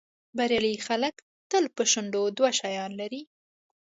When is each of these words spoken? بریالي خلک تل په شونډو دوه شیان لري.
بریالي 0.37 0.73
خلک 0.87 1.15
تل 1.49 1.65
په 1.75 1.83
شونډو 1.91 2.23
دوه 2.37 2.49
شیان 2.59 2.91
لري. 3.01 3.21